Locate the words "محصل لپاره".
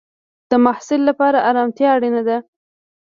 0.65-1.45